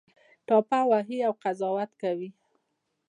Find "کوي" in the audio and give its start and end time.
2.01-2.29